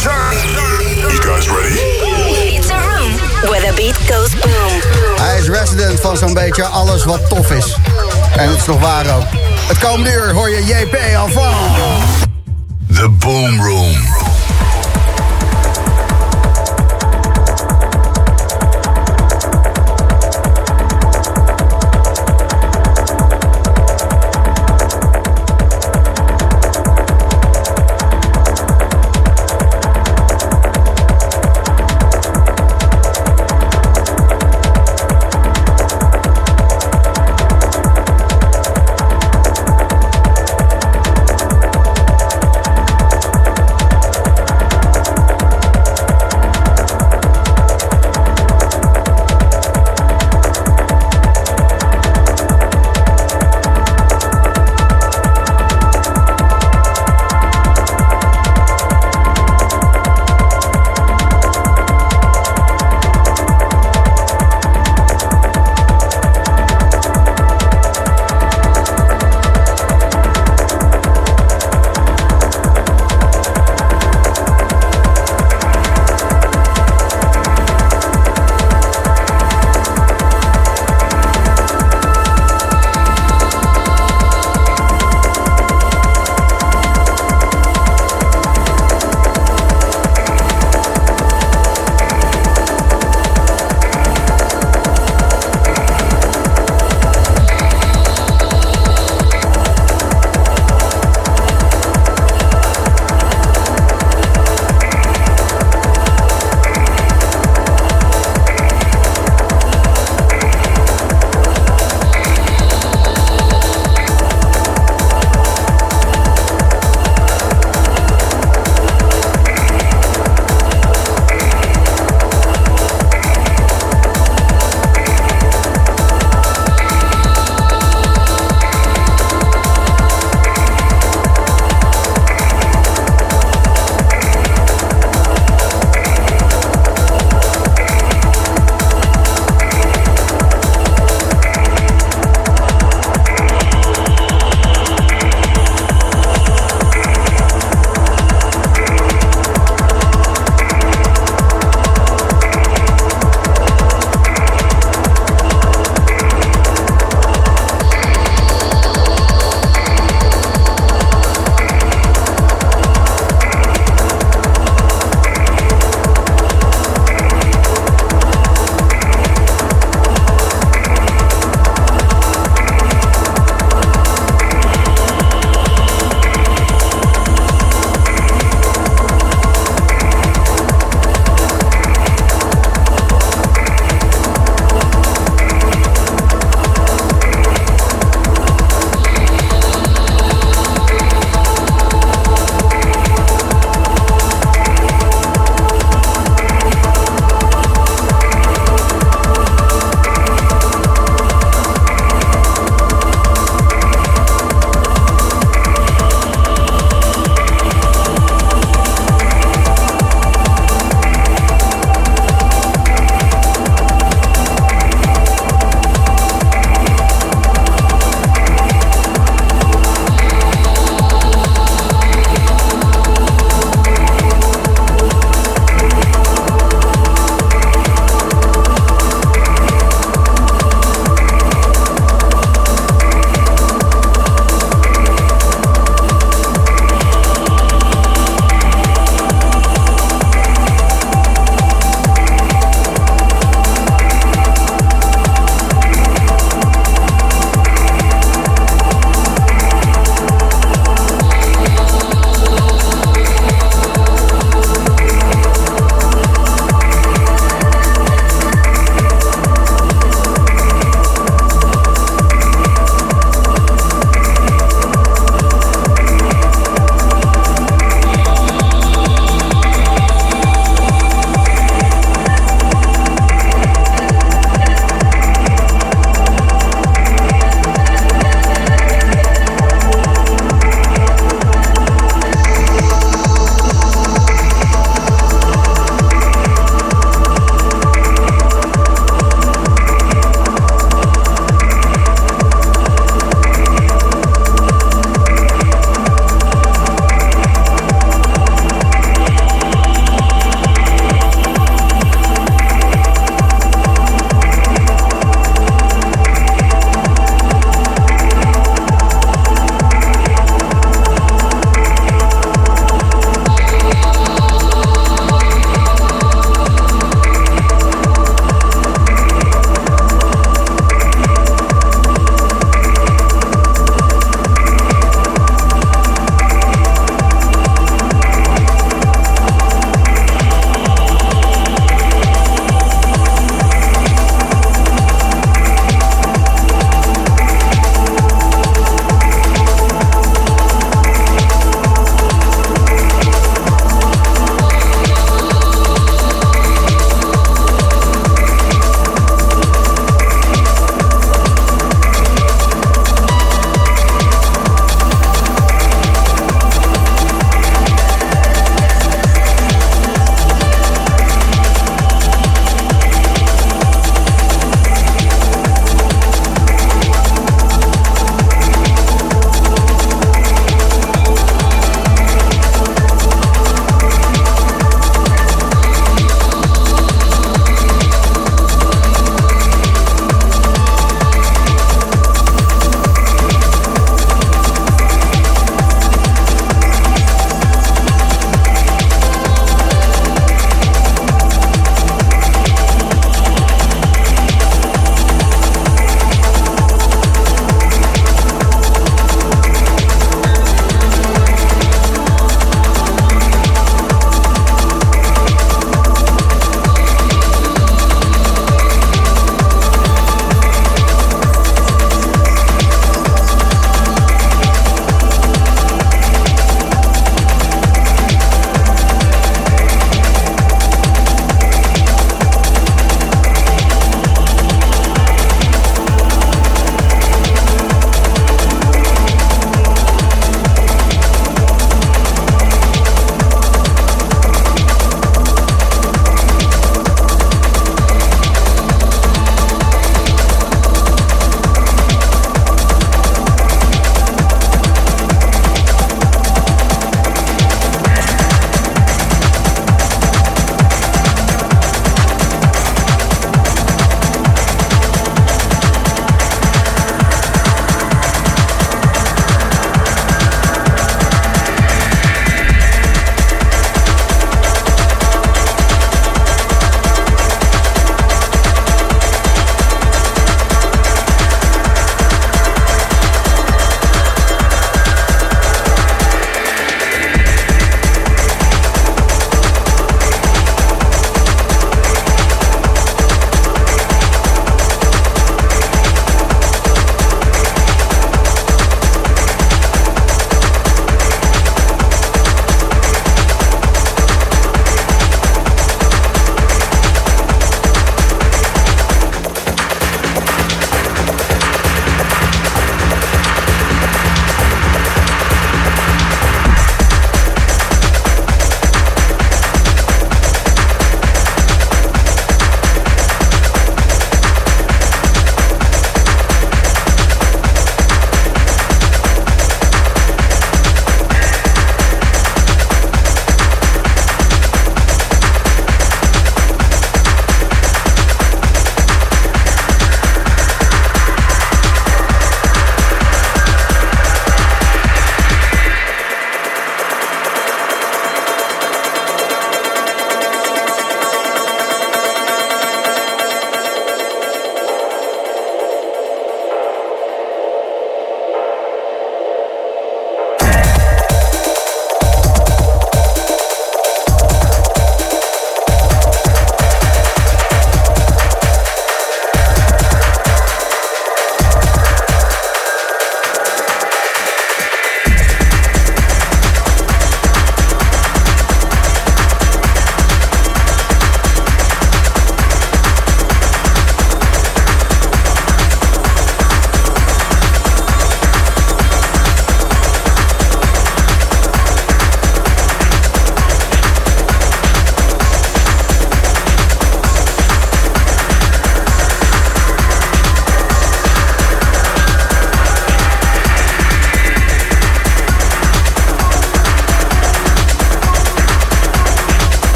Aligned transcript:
You 0.00 0.06
guys 0.06 1.46
ready? 1.50 1.74
It's 2.56 2.70
a 2.70 2.74
room 2.74 3.12
where 3.50 3.60
the 3.60 3.72
beat 3.76 3.96
goes 4.08 4.34
boom. 4.34 4.80
Hij 5.16 5.38
is 5.38 5.48
resident 5.48 6.00
van 6.00 6.16
zo'n 6.16 6.34
beetje 6.34 6.64
alles 6.64 7.04
wat 7.04 7.28
tof 7.28 7.50
is. 7.50 7.76
En 8.36 8.48
het 8.48 8.58
is 8.58 8.66
nog 8.66 8.80
waar 8.80 9.16
ook. 9.16 9.26
Het 9.68 9.78
komende 9.78 10.12
uur 10.12 10.32
hoor 10.32 10.50
je 10.50 10.64
JP 10.64 10.96
van. 11.32 11.52
The 12.94 13.08
Boom 13.08 13.62
Room. 13.62 14.29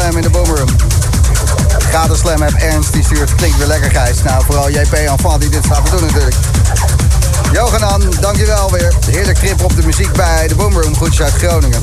Slam 0.00 0.16
in 0.16 0.22
de 0.22 0.30
Boomroom. 0.30 0.68
Ga 1.90 2.06
de 2.06 2.16
Slam 2.16 2.42
app 2.42 2.52
Ernst, 2.52 2.92
die 2.92 3.04
stuurt 3.04 3.34
klinkt 3.34 3.56
weer 3.58 3.66
lekker 3.66 3.90
Gijs. 3.90 4.22
Nou, 4.22 4.44
vooral 4.44 4.70
JP 4.70 4.92
Enfant 4.92 5.40
die 5.40 5.50
dit 5.50 5.62
te 5.62 5.90
doen 5.90 6.00
natuurlijk. 6.00 6.34
Johanan, 7.52 8.02
dankjewel 8.20 8.70
weer. 8.70 8.94
Heerlijk 9.10 9.38
trip 9.38 9.64
op 9.64 9.76
de 9.76 9.86
muziek 9.86 10.12
bij 10.12 10.48
de 10.48 10.54
Boomroom. 10.54 10.96
Groetjes 10.96 11.22
uit 11.22 11.32
Groningen. 11.32 11.80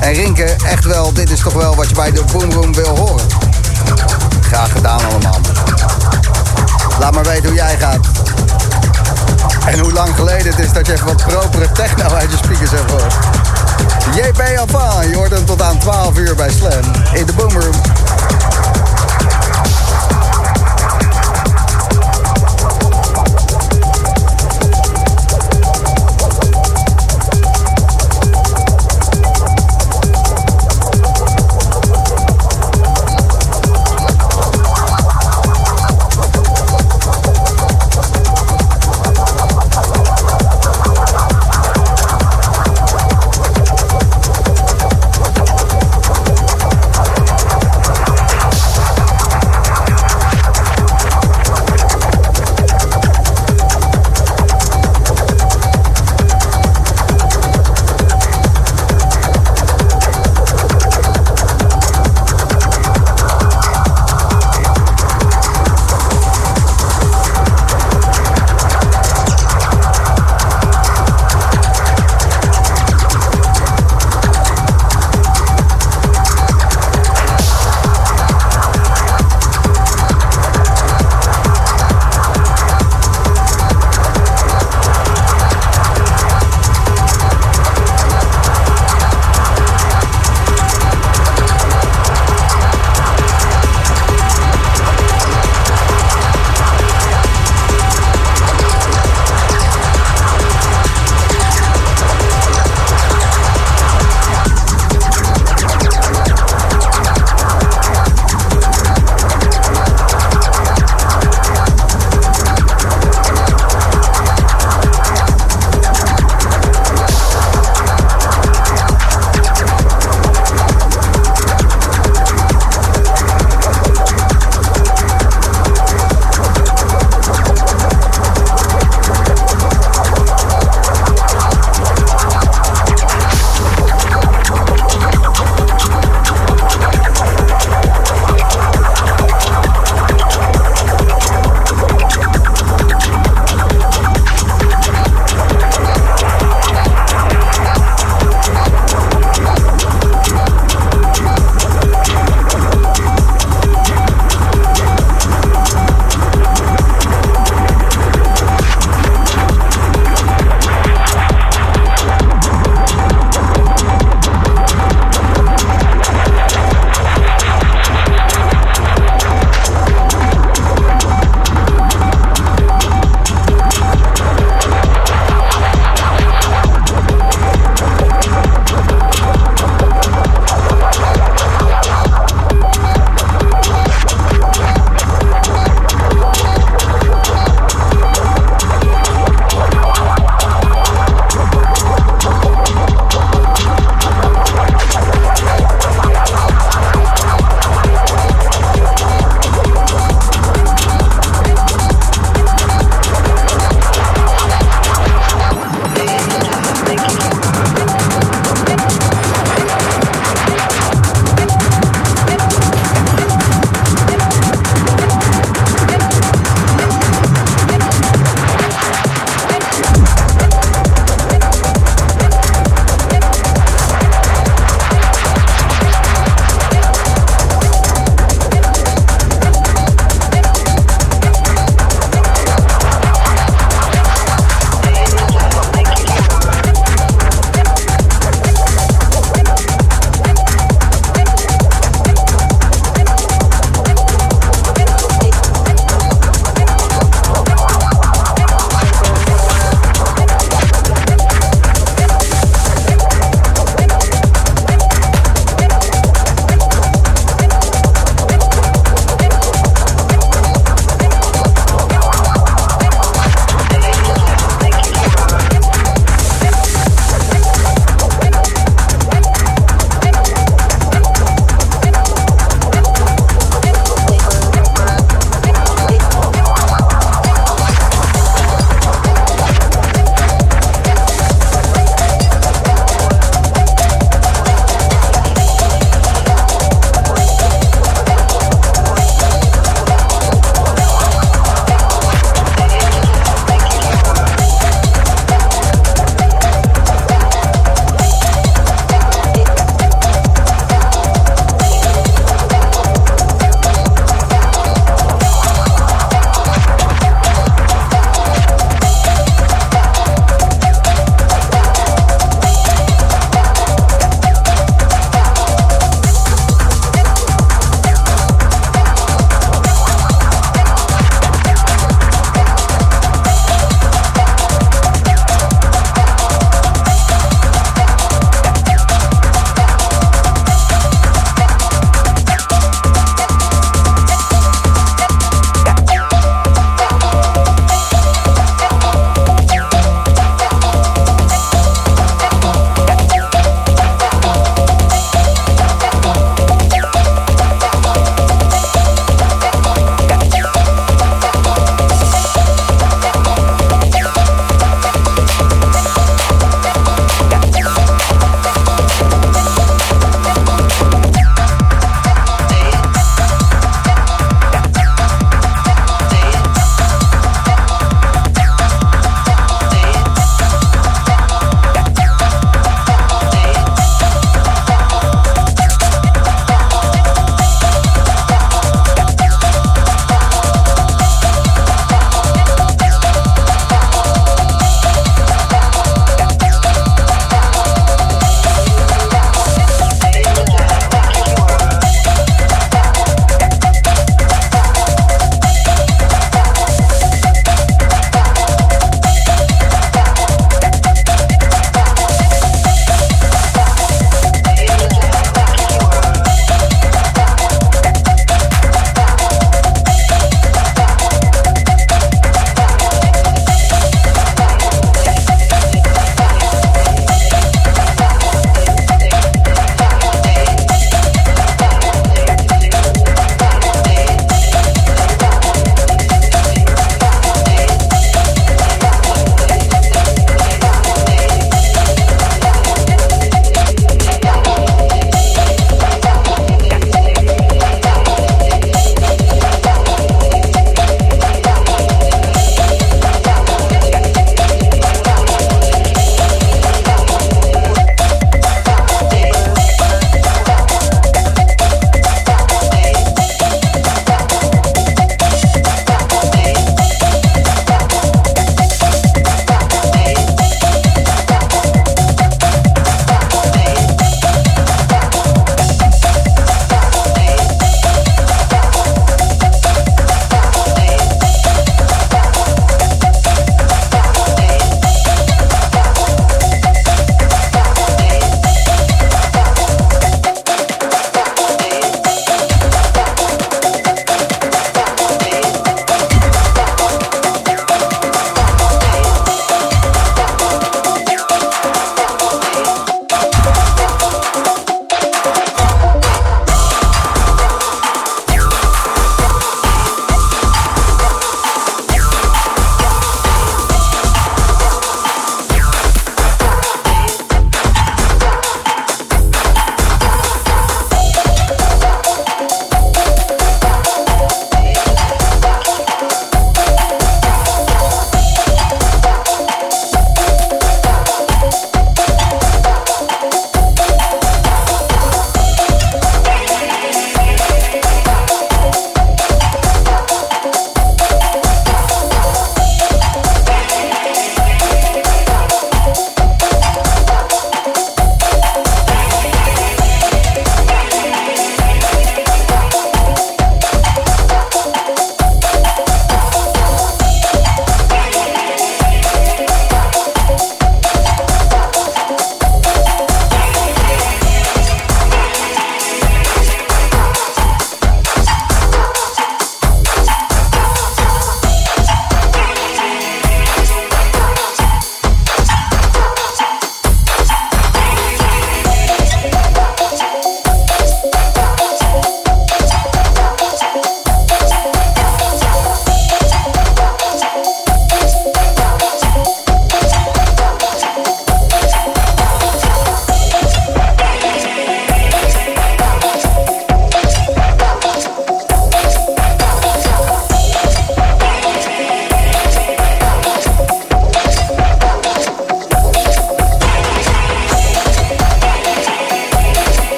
En 0.00 0.12
Rinke, 0.12 0.56
echt 0.66 0.84
wel, 0.84 1.12
dit 1.12 1.30
is 1.30 1.40
toch 1.40 1.52
wel 1.52 1.74
wat 1.74 1.88
je 1.88 1.94
bij 1.94 2.10
de 2.10 2.24
Boomroom 2.32 2.74
wil 2.74 2.96
horen. 2.96 3.26
Graag 4.40 4.72
gedaan 4.72 5.04
allemaal. 5.10 5.40
Laat 7.00 7.14
maar 7.14 7.24
weten 7.24 7.46
hoe 7.46 7.54
jij 7.54 7.76
gaat. 7.78 8.06
En 9.66 9.78
hoe 9.78 9.92
lang 9.92 10.14
geleden 10.14 10.46
het 10.46 10.58
is 10.58 10.72
dat 10.72 10.86
je 10.86 10.92
even 10.92 11.06
wat 11.06 11.26
propere 11.26 11.72
techno 11.72 12.14
uit 12.14 12.30
je 12.30 12.36
speakers 12.36 12.70
hebt 12.70 12.90
gehoord. 12.90 13.35
JP 14.14 14.58
Alpha, 14.58 15.02
je 15.02 15.14
hoort 15.14 15.30
hem 15.30 15.44
tot 15.44 15.62
aan 15.62 15.78
12 15.78 16.18
uur 16.18 16.34
bij 16.34 16.50
Slam 16.50 16.92
in 17.12 17.26
de 17.26 17.32
Boomroom. 17.32 17.74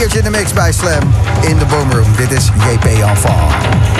Hier 0.00 0.16
in 0.16 0.24
de 0.24 0.30
mix 0.30 0.52
bij 0.52 0.72
Slam 0.72 1.12
in 1.40 1.58
de 1.58 1.64
Boomroom. 1.64 2.16
Dit 2.16 2.32
is 2.32 2.44
JP 2.44 2.84
Enfant. 2.84 3.99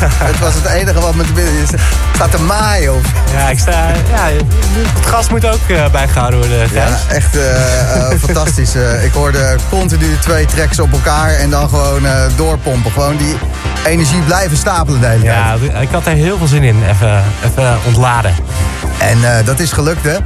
het 0.30 0.38
was 0.38 0.54
het 0.54 0.64
enige 0.64 1.00
wat 1.00 1.14
me 1.14 1.24
te 1.24 1.32
binnen 1.32 1.54
is. 1.62 1.68
Staat 2.14 2.30
te 2.30 2.40
maaien 2.40 2.94
of... 2.94 3.02
Ja, 3.32 3.48
ik 3.48 3.58
sta, 3.58 3.88
ja, 3.88 4.28
het 4.28 5.06
gas 5.06 5.30
moet 5.30 5.46
ook 5.46 5.68
uh, 5.68 5.90
bijgehouden 5.90 6.38
worden, 6.38 6.58
Ja, 6.58 6.66
Gijs. 6.66 7.06
echt 7.08 7.36
uh, 7.36 7.42
uh, 7.42 8.18
fantastisch. 8.24 8.74
ik 9.02 9.12
hoorde 9.12 9.56
continu 9.68 10.18
twee 10.20 10.46
tracks 10.46 10.80
op 10.80 10.92
elkaar 10.92 11.30
en 11.30 11.50
dan 11.50 11.68
gewoon 11.68 12.02
doorpompen. 12.36 12.92
Gewoon 12.92 13.16
die 13.16 13.36
energie 13.86 14.20
blijven 14.20 14.56
stapelen 14.56 15.00
de 15.00 15.06
hele 15.06 15.24
tijd. 15.24 15.60
Ja, 15.72 15.78
ik 15.80 15.88
had 15.90 16.06
er 16.06 16.12
heel 16.12 16.38
veel 16.38 16.46
zin 16.46 16.62
in. 16.62 16.82
Even, 16.88 17.22
even 17.44 17.78
ontladen. 17.86 18.34
En 18.98 19.44
dat 19.44 19.58
is 19.58 19.72
gelukt, 19.72 20.04
hè? 20.04 20.16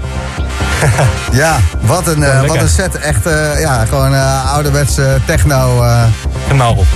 ja, 1.43 1.57
wat 1.81 2.07
een, 2.07 2.47
wat 2.47 2.57
een 2.57 2.69
set. 2.69 2.99
Echt, 2.99 3.25
ja, 3.59 3.85
gewoon 3.85 4.15
ouderwetse 4.53 5.19
techno. 5.25 5.85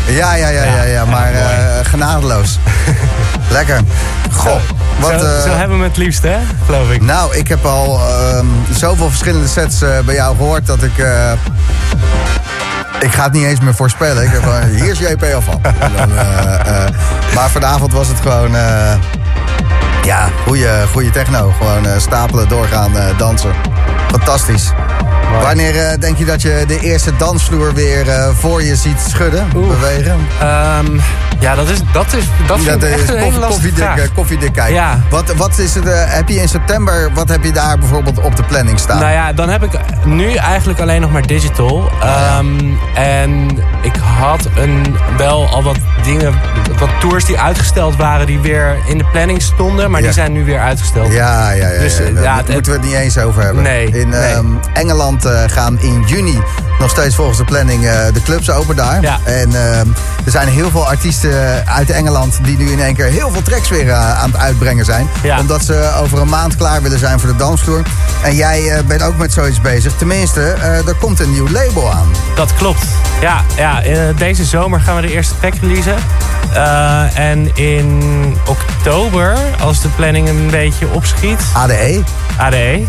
Ja, 0.07 0.35
ja, 0.35 0.49
ja, 0.49 0.65
ja, 0.65 0.83
ja, 0.83 1.05
maar 1.05 1.33
genadeloos. 1.83 2.59
Lekker. 3.51 3.81
Goh. 4.33 4.61
Wat, 4.99 5.11
zo, 5.11 5.49
zo, 5.49 5.57
hebben 5.57 5.79
we 5.79 5.85
het 5.85 5.97
liefst, 5.97 6.23
hè? 6.23 6.37
Geloof 6.65 6.91
ik. 6.91 7.03
Nou, 7.03 7.37
ik 7.37 7.49
heb 7.49 7.65
al 7.65 8.01
zoveel 8.71 9.09
verschillende 9.09 9.49
sets 9.49 9.79
bij 10.05 10.15
jou 10.15 10.37
gehoord 10.37 10.67
dat 10.67 10.83
ik... 10.83 10.97
ik 13.01 13.13
ga 13.13 13.23
het 13.23 13.33
niet 13.33 13.45
eens 13.45 13.61
meer 13.61 13.75
voorspellen. 13.75 14.23
Ik 14.23 14.31
heb 14.31 14.43
gewoon, 14.43 14.63
hier 14.81 14.91
is 14.91 14.99
JP 14.99 15.23
al 15.35 15.43
van. 15.43 15.61
Dan, 15.97 16.09
maar 17.35 17.51
vanavond 17.51 17.93
was 17.93 18.09
het 18.09 18.21
gewoon... 18.21 18.57
Ja, 20.09 20.29
goede, 20.47 20.85
goede 20.93 21.11
techno. 21.11 21.53
Gewoon 21.59 21.87
uh, 21.87 21.99
stapelen, 21.99 22.49
doorgaan, 22.49 22.97
uh, 22.97 23.19
dansen. 23.19 23.53
Fantastisch. 24.11 24.73
Wanneer 25.43 25.75
uh, 25.75 25.83
denk 26.01 26.19
je 26.19 26.25
dat 26.25 26.43
je 26.43 26.65
de 26.67 26.81
eerste 26.81 27.17
dansvloer 27.17 27.75
weer 27.75 28.07
voor 28.35 28.63
je 28.63 28.77
ziet 28.77 29.01
schudden, 29.09 29.47
Oeh. 29.55 29.69
bewegen? 29.69 30.13
Um, 30.43 31.01
ja, 31.41 31.55
dat 31.55 31.69
is, 31.69 31.79
dat 31.93 32.13
is, 32.13 32.25
dat 32.47 32.65
dat 32.65 32.83
is 32.83 33.05
koffie, 33.05 33.41
koffiedik, 33.41 34.11
koffiedik 34.15 34.53
kijken. 34.53 34.75
Ja. 34.75 35.01
Wat, 35.11 35.35
wat 35.35 35.59
is 35.59 35.75
het, 35.75 35.85
heb 35.89 36.29
je 36.29 36.41
in 36.41 36.49
september, 36.49 37.11
wat 37.15 37.29
heb 37.29 37.45
je 37.45 37.53
daar 37.53 37.79
bijvoorbeeld 37.79 38.21
op 38.21 38.37
de 38.37 38.43
planning 38.43 38.79
staan? 38.79 38.99
Nou 39.01 39.13
ja, 39.13 39.33
dan 39.33 39.49
heb 39.49 39.63
ik 39.63 39.71
nu 40.05 40.35
eigenlijk 40.35 40.81
alleen 40.81 41.01
nog 41.01 41.11
maar 41.13 41.27
digital. 41.27 41.91
Ja. 42.01 42.39
um, 42.39 42.79
en 42.95 43.59
ik 43.81 43.97
had 43.97 44.49
een, 44.57 44.97
wel 45.17 45.49
al 45.49 45.63
wat 45.63 45.77
dingen, 46.03 46.41
wat 46.79 46.91
tours 47.01 47.25
die 47.25 47.41
uitgesteld 47.41 47.97
waren, 47.97 48.27
die 48.27 48.39
weer 48.39 48.77
in 48.87 48.99
de 48.99 49.05
planning 49.05 49.43
stonden, 49.43 49.91
maar 49.91 50.01
ja. 50.01 50.07
die 50.07 50.15
zijn 50.15 50.33
nu 50.33 50.45
weer 50.45 50.61
uitgesteld. 50.61 51.13
Ja, 51.13 51.51
ja, 51.51 51.69
ja. 51.69 51.81
Dus, 51.81 51.99
ja, 51.99 52.13
daar 52.13 52.45
moeten 52.53 52.73
we 52.73 52.79
het 52.79 52.87
niet 52.87 52.97
eens 52.97 53.19
over 53.19 53.43
hebben. 53.43 53.63
Nee. 53.63 53.87
In 53.87 54.09
nee. 54.09 54.35
Um, 54.35 54.61
Engeland 54.73 55.27
uh, 55.27 55.43
gaan 55.47 55.81
in 55.81 56.05
juni 56.07 56.41
nog 56.79 56.91
steeds 56.91 57.15
volgens 57.15 57.39
de 57.39 57.45
planning 57.45 57.85
uh, 57.85 57.93
de 58.13 58.23
clubs 58.23 58.51
open 58.51 58.77
daar. 58.77 59.03
Ja. 59.03 59.19
En 59.25 59.51
uh, 59.51 59.79
er 60.25 60.31
zijn 60.31 60.49
heel 60.49 60.71
veel 60.71 60.89
artiesten 60.89 61.67
uit 61.67 61.91
Engeland 61.91 62.39
die 62.43 62.57
nu 62.57 62.71
in 62.71 62.81
één 62.81 62.95
keer 62.95 63.05
heel 63.05 63.31
veel 63.31 63.43
tracks 63.43 63.69
weer 63.69 63.85
uh, 63.85 64.23
aan 64.23 64.31
het 64.31 64.41
uitbrengen 64.41 64.85
zijn. 64.85 65.09
Ja. 65.23 65.39
Omdat 65.39 65.65
ze 65.65 65.93
over 66.03 66.21
een 66.21 66.29
maand 66.29 66.57
klaar 66.57 66.83
willen 66.83 66.99
zijn 66.99 67.21
voor 67.21 67.29
de 67.29 67.37
dansvloer. 67.37 67.83
En 68.23 68.35
jij 68.35 68.83
bent 68.87 69.03
ook 69.03 69.17
met 69.17 69.33
zoiets 69.33 69.61
bezig. 69.61 69.93
Tenminste, 69.97 70.41
er 70.87 70.95
komt 70.95 71.21
een 71.21 71.33
nieuw 71.33 71.49
label 71.49 71.93
aan. 71.93 72.09
Dat 72.35 72.55
klopt. 72.55 72.85
Ja, 73.21 73.43
ja 73.57 73.83
deze 74.17 74.45
zomer 74.45 74.81
gaan 74.81 74.97
we 74.97 75.03
de 75.03 75.13
eerste 75.13 75.35
track 75.41 75.55
releasen. 75.61 75.97
en 77.15 77.57
in 77.57 78.37
oktober, 78.47 79.37
als 79.61 79.83
de 79.83 79.89
planning 79.89 80.29
een 80.29 80.51
beetje 80.51 80.89
opschiet... 80.89 81.41
ADE? 81.53 82.03
ADE. 82.39 82.87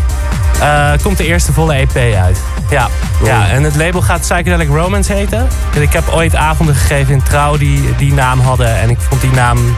Uh, 0.60 0.90
komt 1.02 1.16
de 1.16 1.26
eerste 1.26 1.52
volle 1.52 1.74
EP 1.74 1.96
uit. 1.96 2.38
Ja, 2.70 2.88
ja, 3.22 3.48
en 3.48 3.62
het 3.62 3.76
label 3.76 4.02
gaat 4.02 4.20
Psychedelic 4.20 4.68
Romance 4.68 5.12
heten. 5.12 5.48
Ik 5.80 5.92
heb 5.92 6.08
ooit 6.08 6.34
avonden 6.34 6.74
gegeven 6.74 7.14
in 7.14 7.22
Trouw 7.22 7.56
die 7.56 7.96
die 7.96 8.12
naam 8.12 8.40
hadden. 8.40 8.80
En 8.80 8.90
ik 8.90 8.98
vond 9.00 9.20
die 9.20 9.30
naam 9.30 9.76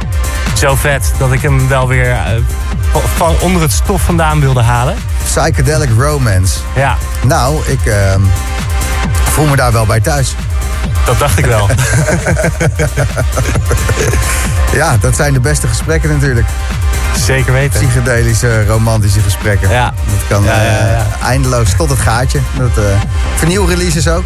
zo 0.57 0.75
vet 0.75 1.13
dat 1.19 1.33
ik 1.33 1.43
hem 1.43 1.69
wel 1.69 1.89
weer 1.89 2.11
uh, 2.11 2.21
van 3.17 3.35
onder 3.41 3.63
het 3.63 3.73
stof 3.73 4.03
vandaan 4.03 4.41
wilde 4.41 4.63
halen. 4.63 4.95
Psychedelic 5.25 5.91
Romance. 5.99 6.59
Ja. 6.77 6.97
Nou, 7.23 7.67
ik 7.67 7.85
uh, 7.85 7.95
voel 9.23 9.47
me 9.47 9.57
daar 9.57 9.73
wel 9.73 9.87
bij 9.87 10.01
thuis. 10.01 10.35
Dat 11.05 11.19
dacht 11.19 11.39
ik 11.39 11.45
wel. 11.45 11.69
ja, 14.81 14.97
dat 15.01 15.17
zijn 15.17 15.33
de 15.33 15.41
beste 15.41 15.67
gesprekken 15.67 16.11
natuurlijk. 16.11 16.47
Zeker 17.17 17.53
weten. 17.53 17.81
Psychedelische, 17.81 18.67
romantische 18.67 19.21
gesprekken. 19.21 19.71
Ja. 19.71 19.85
Dat 20.05 20.27
kan 20.29 20.45
ja, 20.45 20.63
ja, 20.63 20.63
ja. 20.63 21.07
Uh, 21.21 21.29
eindeloos 21.29 21.75
tot 21.77 21.91
het 21.91 21.99
gaatje. 21.99 22.39
Dat, 22.59 22.85
uh, 22.85 22.85
vernieuw 23.35 23.65
releases 23.65 24.09
ook? 24.09 24.25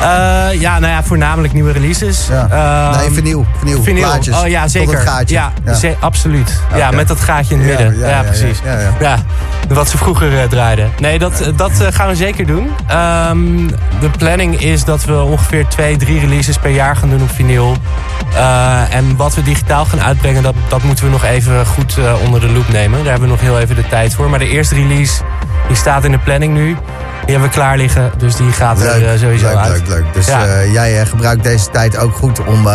Uh, 0.00 0.60
ja, 0.60 0.78
nou 0.78 0.92
ja, 0.92 1.02
voornamelijk 1.02 1.52
nieuwe 1.52 1.72
releases. 1.72 2.26
Ja. 2.30 2.96
nee, 2.96 3.10
vernieuw. 3.10 3.46
Vernieuw. 3.56 3.82
Vinyl. 3.82 4.02
Plaatjes. 4.02 4.36
Oh 4.36 4.48
ja, 4.48 4.68
zeker. 4.68 4.88
Tot 4.88 4.98
het 4.98 5.08
gaatje. 5.08 5.34
Ja, 5.34 5.52
absoluut. 6.00 6.60
Okay. 6.66 6.78
Ja, 6.78 6.90
met 6.90 7.08
dat 7.08 7.20
gaatje 7.20 7.54
in 7.54 7.60
het 7.60 7.68
midden. 7.68 7.98
Ja, 7.98 8.08
ja 8.08 8.22
precies. 8.22 8.58
Ja, 9.00 9.18
wat 9.68 9.88
ze 9.88 9.98
vroeger 9.98 10.32
uh, 10.32 10.42
draaiden. 10.42 10.90
Nee, 10.98 11.18
dat, 11.18 11.50
dat 11.56 11.72
gaan 11.90 12.08
we 12.08 12.14
zeker 12.14 12.46
doen. 12.46 12.70
Um, 12.92 13.66
de 14.00 14.10
planning 14.18 14.60
is 14.60 14.84
dat 14.84 15.04
we 15.04 15.20
ongeveer 15.20 15.59
twee, 15.68 15.96
drie 15.96 16.20
releases 16.20 16.58
per 16.58 16.70
jaar 16.70 16.96
gaan 16.96 17.10
doen 17.10 17.22
op 17.22 17.30
vinyl. 17.30 17.76
Uh, 18.32 18.94
en 18.94 19.16
wat 19.16 19.34
we 19.34 19.42
digitaal 19.42 19.84
gaan 19.84 20.00
uitbrengen, 20.00 20.42
dat, 20.42 20.54
dat 20.68 20.82
moeten 20.82 21.04
we 21.04 21.10
nog 21.10 21.24
even 21.24 21.66
goed 21.66 21.98
onder 22.24 22.40
de 22.40 22.48
loep 22.48 22.68
nemen. 22.68 22.98
Daar 22.98 23.10
hebben 23.10 23.28
we 23.28 23.34
nog 23.34 23.40
heel 23.40 23.58
even 23.58 23.76
de 23.76 23.86
tijd 23.86 24.14
voor. 24.14 24.30
Maar 24.30 24.38
de 24.38 24.48
eerste 24.48 24.74
release, 24.74 25.22
die 25.66 25.76
staat 25.76 26.04
in 26.04 26.10
de 26.10 26.18
planning 26.18 26.54
nu. 26.54 26.76
Die 27.24 27.38
hebben 27.38 27.48
we 27.48 27.60
klaar 27.60 27.76
liggen, 27.76 28.12
dus 28.16 28.36
die 28.36 28.52
gaat 28.52 28.78
leuk, 28.78 29.02
er 29.02 29.18
sowieso 29.18 29.46
leuk, 29.46 29.56
uit. 29.56 29.88
Leuk, 29.88 29.88
leuk. 29.88 30.14
Dus 30.14 30.26
ja. 30.26 30.64
jij 30.64 31.06
gebruikt 31.06 31.42
deze 31.42 31.70
tijd 31.70 31.96
ook 31.96 32.14
goed 32.14 32.44
om 32.44 32.68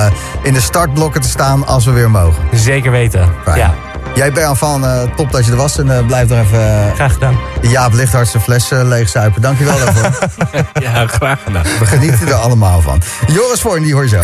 in 0.43 0.53
de 0.53 0.61
startblokken 0.61 1.21
te 1.21 1.27
staan 1.27 1.67
als 1.67 1.85
we 1.85 1.91
weer 1.91 2.11
mogen. 2.11 2.43
Zeker 2.53 2.91
weten, 2.91 3.29
Fijn. 3.43 3.57
ja. 3.57 3.73
Jij 4.15 4.31
bent 4.31 4.57
van 4.57 4.83
uh, 4.83 5.01
top 5.15 5.31
dat 5.31 5.45
je 5.45 5.51
er 5.51 5.57
was 5.57 5.77
en 5.77 6.05
blijf 6.05 6.29
er 6.29 6.39
even... 6.39 6.91
Graag 6.95 7.13
gedaan. 7.13 7.37
Jaap 7.61 7.93
Lichthart 7.93 8.27
zijn 8.27 8.43
fles 8.43 8.69
leegzuipen. 8.69 9.41
Dankjewel 9.41 9.77
daarvoor. 9.77 10.29
ja, 10.83 11.07
graag 11.07 11.43
gedaan. 11.43 11.63
We 11.79 11.85
genieten 11.85 12.27
er 12.27 12.33
allemaal 12.33 12.81
van. 12.81 13.01
Joris 13.27 13.61
Voorn, 13.61 13.83
die 13.83 13.93
hoor 13.93 14.03
je 14.03 14.09
zo. 14.09 14.21